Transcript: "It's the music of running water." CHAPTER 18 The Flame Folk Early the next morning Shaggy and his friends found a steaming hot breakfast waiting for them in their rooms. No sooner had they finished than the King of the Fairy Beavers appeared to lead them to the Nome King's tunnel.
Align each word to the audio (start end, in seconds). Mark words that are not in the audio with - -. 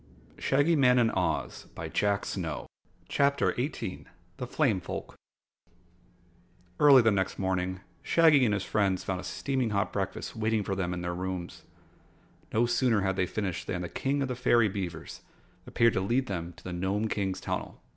"It's 0.35 0.49
the 0.49 0.55
music 0.63 0.77
of 1.09 1.15
running 1.15 1.15
water." 1.15 2.67
CHAPTER 3.07 3.53
18 3.55 4.07
The 4.37 4.47
Flame 4.47 4.81
Folk 4.81 5.13
Early 6.79 7.03
the 7.03 7.11
next 7.11 7.37
morning 7.37 7.81
Shaggy 8.01 8.43
and 8.43 8.53
his 8.55 8.63
friends 8.63 9.03
found 9.03 9.19
a 9.19 9.23
steaming 9.23 9.69
hot 9.69 9.93
breakfast 9.93 10.35
waiting 10.35 10.63
for 10.63 10.73
them 10.73 10.95
in 10.95 11.01
their 11.01 11.13
rooms. 11.13 11.65
No 12.51 12.65
sooner 12.65 13.01
had 13.01 13.15
they 13.15 13.27
finished 13.27 13.67
than 13.67 13.83
the 13.83 13.89
King 13.89 14.23
of 14.23 14.27
the 14.27 14.35
Fairy 14.35 14.69
Beavers 14.69 15.21
appeared 15.67 15.93
to 15.93 16.01
lead 16.01 16.25
them 16.25 16.53
to 16.53 16.63
the 16.63 16.73
Nome 16.73 17.07
King's 17.07 17.39
tunnel. 17.39 17.79